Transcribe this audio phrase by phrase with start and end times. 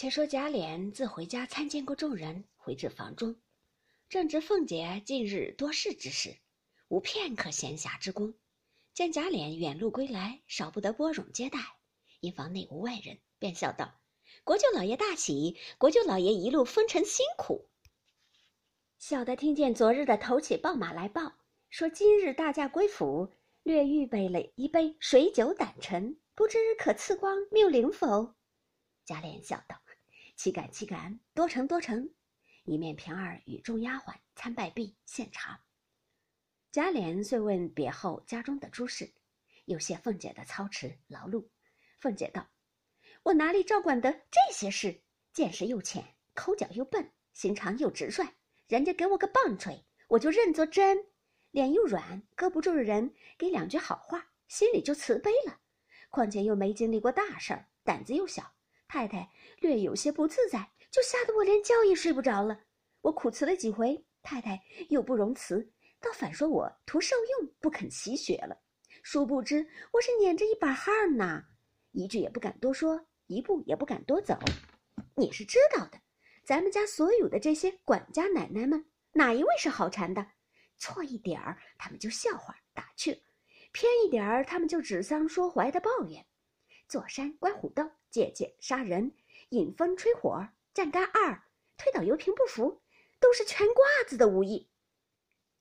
[0.00, 3.36] 且说贾琏自回家参见过众人，回至房中，
[4.08, 6.38] 正值凤姐近日多事之时，
[6.88, 8.32] 无片刻闲暇之功。
[8.94, 11.58] 见贾琏远路归来，少不得拨冗接待，
[12.20, 14.00] 因房内无外人，便笑道
[14.42, 15.58] ：“国舅老爷大喜！
[15.76, 17.68] 国舅老爷一路风尘辛苦。”
[18.96, 21.34] 小的听见昨日的头起报马来报，
[21.68, 28.34] 说今日大驾归府，略预备了一杯水酒胆陈，不知可赐光谬灵否？
[29.04, 29.76] 贾琏笑道
[30.40, 32.14] ：“岂敢岂敢，多成多成。”
[32.64, 35.62] 一面平儿与众丫鬟参拜毕，献茶。
[36.72, 39.12] 贾琏遂问别后家中的诸事，
[39.66, 41.46] 又谢凤姐的操持劳碌。
[41.98, 42.48] 凤姐道
[43.24, 45.02] ：“我哪里照管得这些事？
[45.34, 46.02] 见识又浅，
[46.32, 48.26] 口角又笨，心肠又直率。
[48.66, 50.96] 人家给我个棒槌，我就认作真；
[51.50, 55.60] 脸又软，搁不住人，给两句好话，心里就慈悲了。
[56.08, 58.54] 况且又没经历过大事，胆子又小，
[58.92, 59.30] 太太
[59.60, 62.58] 略有些不自在，就吓得我连觉也睡不着了。
[63.02, 68.60] 我苦辞了几回，太太又不容辞。”倒反说我图受用，不肯洗雪了。
[69.04, 71.44] 殊不知我是撵着一把汗呐，
[71.92, 74.36] 一句也不敢多说，一步也不敢多走。
[75.14, 76.00] 你是知道的，
[76.42, 80.26] 咱们家所有的这些管家奶奶们，哪一位是好缠的？
[80.78, 83.14] 错一点儿，他们就笑话打趣；
[83.70, 86.26] 偏一点儿，他们就指桑说槐的抱怨。
[86.90, 89.12] 坐山观虎斗，借箭杀人，
[89.50, 91.40] 引风吹火，站杆二，
[91.76, 92.82] 推倒油瓶不服，
[93.20, 94.68] 都是全褂子的武艺。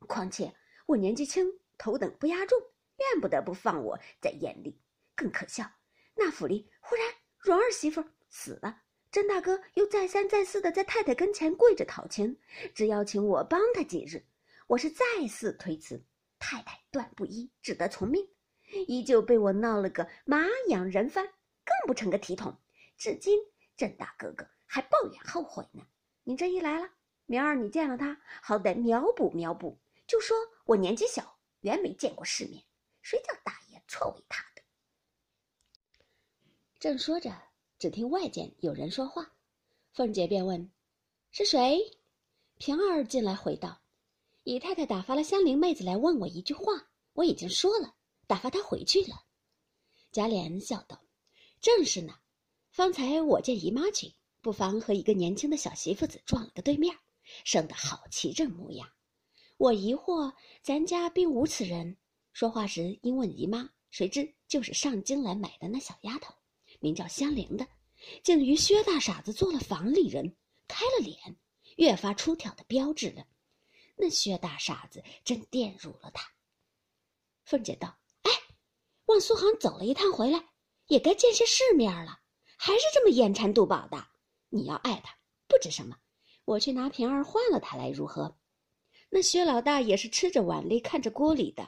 [0.07, 0.55] 况且
[0.87, 2.59] 我年纪轻，头等不压重，
[2.97, 4.81] 怨不得不放我在眼里。
[5.13, 5.71] 更可笑，
[6.15, 7.05] 那府里忽然
[7.37, 12.39] 荣儿媳妇死了，甄大哥又再三再四的在太太跟前跪着讨情，
[12.73, 14.25] 只邀请我帮他几日。
[14.65, 16.03] 我是再四推辞，
[16.39, 18.27] 太太断不依，只得从命，
[18.87, 22.57] 依旧被我闹了个马仰人翻，更不成个体统。
[22.97, 23.39] 至今
[23.77, 25.83] 郑大哥哥还抱怨后悔呢。
[26.23, 26.89] 你这一来了，
[27.25, 29.77] 明儿你见了他，好歹苗补苗补。
[30.05, 32.63] 就说我年纪小，原没见过世面，
[33.01, 34.61] 谁叫大爷错为他的？
[36.79, 37.31] 正说着，
[37.77, 39.31] 只听外间有人说话，
[39.93, 40.71] 凤姐便问
[41.31, 41.79] ：“是谁？”
[42.57, 43.81] 平儿进来回道
[44.43, 47.95] ：“姨太太打发了香菱妹子来问我一句话，我已经说了，
[48.29, 49.25] 打发他回去了。”
[50.13, 51.01] 贾琏笑道
[51.59, 52.13] ：“正是呢，
[52.69, 56.95] 方才我见姨妈去，不妨和一个年轻的小媳妇子撞了个对面，
[57.43, 58.87] 生得好齐正模样。”
[59.57, 61.97] 我疑惑，咱家并无此人。
[62.31, 66.33] 说话时因问姨妈，谁知就是上京来买的那小丫头，
[66.79, 67.67] 名叫香菱的，
[68.23, 70.33] 竟与薛大傻子做了房里人，
[70.67, 71.35] 开了脸，
[71.75, 73.27] 越发出挑的标致了。
[73.97, 76.31] 那薛大傻子真玷辱了他。
[77.43, 77.98] 凤姐道
[79.09, 80.49] ：“哎，往苏杭走了一趟回来，
[80.85, 82.19] 也该见些世面了，
[82.57, 84.05] 还是这么眼馋肚饱的。
[84.49, 85.97] 你要爱他，不知什么，
[86.45, 88.37] 我去拿平儿换了他来，如何？”
[89.09, 91.67] 那薛老大也是吃着碗里看着锅里的，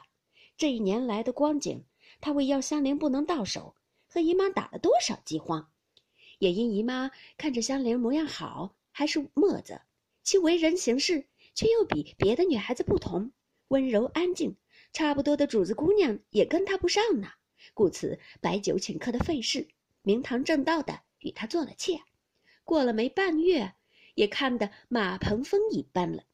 [0.56, 1.84] 这一年来的光景，
[2.20, 3.74] 他为要香菱不能到手，
[4.08, 5.72] 和姨妈打了多少饥荒，
[6.38, 9.80] 也因姨妈看着香菱模样好，还是墨子，
[10.22, 11.26] 其为人行事
[11.56, 13.32] 却又比别的女孩子不同，
[13.66, 14.56] 温柔安静，
[14.92, 17.28] 差不多的主子姑娘也跟他不上呢，
[17.72, 19.68] 故此摆酒请客的费事，
[20.02, 22.02] 明堂正道的与他做了妾，
[22.62, 23.74] 过了没半月，
[24.14, 26.24] 也看得马鹏风一般了。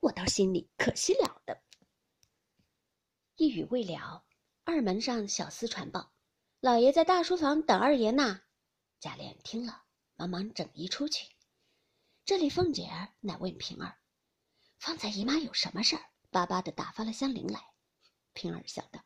[0.00, 1.60] 我倒心里可惜了的。
[3.36, 4.24] 一语未了，
[4.62, 6.12] 二门上小厮传报
[6.60, 8.42] ：“老爷在大书房等二爷呢。”
[9.00, 9.82] 贾琏听了，
[10.14, 11.26] 忙忙整衣出去。
[12.24, 13.96] 这里凤姐儿乃问平儿
[14.78, 16.02] ：“方才姨妈有什么事儿？
[16.30, 17.60] 巴巴的打发了香菱来。”
[18.34, 19.02] 平儿笑道：“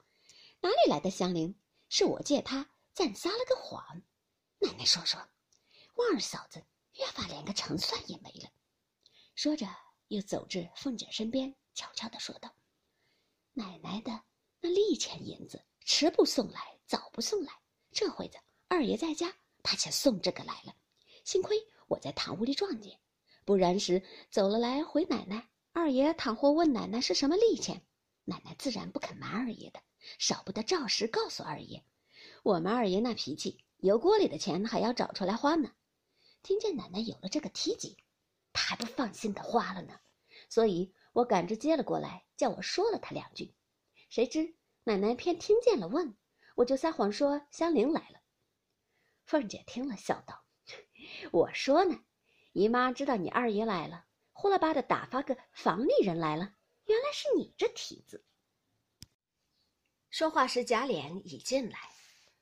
[0.61, 1.55] 哪里来的香菱？
[1.89, 4.03] 是我借她暂撒了个谎。
[4.59, 5.21] 奶奶说说，
[5.95, 8.51] 旺儿嫂子越发连个成算也没了。”
[9.37, 9.69] 说着。
[10.09, 12.51] 又走至凤姐身边，悄悄地说道
[13.53, 14.23] ：“奶奶的
[14.59, 17.53] 那利钱银子，迟不送来，早不送来。
[17.93, 19.31] 这会子二爷在家，
[19.63, 20.75] 他且送这个来了。
[21.25, 21.59] 幸亏
[21.89, 22.99] 我在堂屋里撞见，
[23.45, 25.47] 不然时走了来回奶奶。
[25.73, 27.87] 二爷倘或问奶奶是什么利钱，
[28.29, 29.81] 奶奶自然不肯瞒二爷的，
[30.19, 31.83] 少不得照实告诉二爷。
[32.43, 35.73] 我们二爷那脾气，油锅里的钱还要找出来花呢。
[36.43, 37.97] 听见奶奶有了这个提及。”
[38.53, 39.99] 他还不放心的花了呢，
[40.51, 43.55] 所以我赶着接了过来，叫我说了他两句。
[44.11, 44.55] 谁知
[44.85, 46.15] 奶奶偏听见了，问
[46.57, 48.21] 我就撒谎说香菱来了。
[49.25, 50.45] 凤姐听了，笑道
[51.33, 52.01] ：“我说呢，
[52.53, 56.55] 姨妈知道你二爷来了，呼啦吧的打发个房里人来了，
[56.89, 58.25] 原来是你这蹄子。”
[60.11, 61.79] 说话时，贾琏已进来，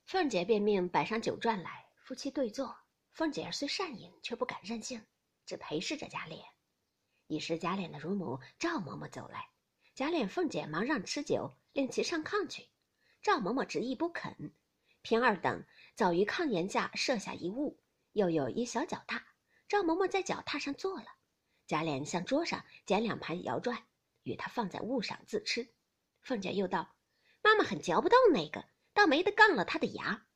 [0.04, 2.76] 凤姐便命摆上酒馔来，夫妻对坐。
[3.10, 5.04] 凤姐虽善饮，却不敢任性，
[5.44, 6.44] 只陪侍着贾琏。
[7.26, 9.50] 一时贾琏的乳母赵嬷嬷走来，
[9.94, 12.68] 贾琏、凤姐忙让吃酒，令其上炕去。
[13.22, 14.54] 赵嬷嬷执意不肯。
[15.02, 15.64] 平儿等
[15.94, 17.80] 早于炕沿下设下一物，
[18.12, 19.26] 又有一小脚踏，
[19.66, 21.06] 赵嬷嬷在脚踏上坐了。
[21.66, 23.84] 贾琏向桌上捡两盘摇转，
[24.26, 25.72] 与他放在物上自吃。
[26.20, 26.96] 凤姐又道
[27.42, 30.26] ：“妈妈很嚼不动那个，倒没得杠了他的牙。”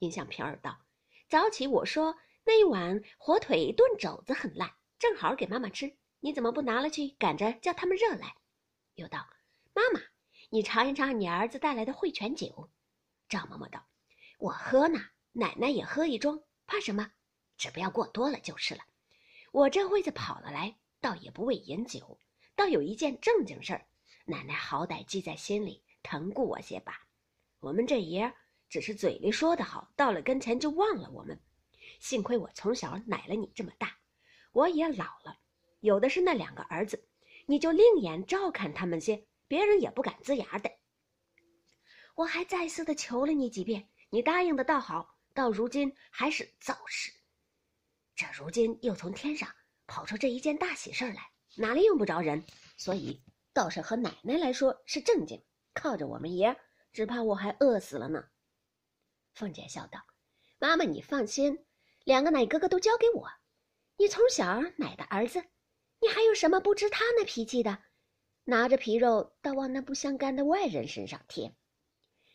[0.00, 0.86] 因向平儿道
[1.28, 8.34] ：“早起我说那一碗火腿炖肘子很烂，正好给妈妈吃，你怎么不拿了去，赶着叫他们热来？”
[8.96, 9.28] 又道
[9.74, 10.00] ：“妈妈，
[10.48, 12.70] 你尝一尝你儿子带来的汇泉酒。”
[13.28, 13.86] 赵嬷嬷道
[14.40, 14.98] ：“我喝呢，
[15.32, 17.12] 奶奶也喝一盅，怕什么？
[17.58, 18.80] 只不要过多了就是了。
[19.52, 22.18] 我这会子跑了来，倒也不为饮酒，
[22.54, 23.86] 倒有一件正经事儿，
[24.24, 27.06] 奶奶好歹记在心里，疼顾我些吧。
[27.60, 28.34] 我们这爷儿。”
[28.66, 31.38] 只是嘴里说的好，到了跟前就忘了我们。
[32.00, 33.96] 幸亏我从小奶了你这么大，
[34.50, 35.38] 我也老了，
[35.78, 37.06] 有的是那两个儿子，
[37.46, 40.68] 你就另眼照看他们些，别人也不敢呲牙的。
[42.16, 47.12] 我还再次的求了你几遍，你答应的倒好，到如今还是造事。
[48.16, 49.48] 这如今又从天上
[49.86, 52.44] 跑出这一件大喜事来，哪里用不着人？
[52.76, 53.22] 所以
[53.52, 56.56] 倒是和奶奶来说是正经，靠着我们爷，
[56.92, 58.24] 只怕我还饿死了呢。
[59.34, 60.00] 凤姐笑道
[60.58, 61.64] ：“妈妈，你放心，
[62.04, 63.28] 两个奶哥哥都交给我。
[63.96, 65.44] 你从小奶的儿子，
[66.00, 67.78] 你还有什么不知他那脾气的？
[68.44, 71.54] 拿着皮肉倒往那不相干的外人身上贴。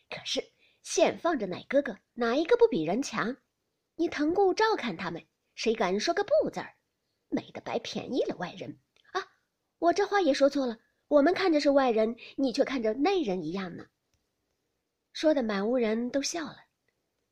[0.08, 0.42] 可是
[0.82, 3.36] 现放着奶哥哥，哪一个不比人强？
[3.94, 6.74] 你疼顾照看他们，谁敢说个不字儿？
[7.28, 8.80] 美的白便宜了外人！
[9.80, 10.78] 我这话也说错了，
[11.08, 13.84] 我们看着是外人，你却看着内人一样呢。”
[15.12, 16.56] 说的满屋人都笑了。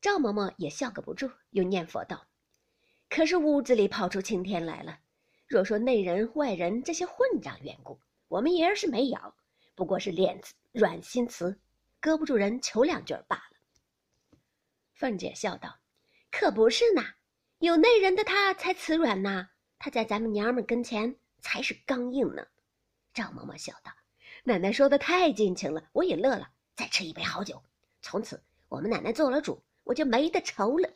[0.01, 2.27] 赵嬷嬷也笑个不住，又念佛道
[3.11, 4.99] ：“可是屋子里跑出青天来了。
[5.47, 7.99] 若说内人外人这些混账缘故，
[8.29, 9.19] 我们爷儿是没有，
[9.75, 11.59] 不过是脸子软心慈，
[12.01, 14.39] 搁不住人求两句罢了。”
[14.95, 15.79] 凤姐笑道
[16.31, 17.03] ：“可不是呢，
[17.59, 19.49] 有内人的他才慈软呢，
[19.79, 21.17] 他在咱们娘们跟前
[21.49, 22.47] 才是刚硬呢。”
[23.15, 23.91] 赵嬷嬷笑道
[24.45, 26.51] ：“奶奶说的太尽情了，我也乐了。
[26.77, 27.63] 再吃一杯好酒，
[28.03, 30.91] 从此我们奶奶做了主。”我就没得愁了。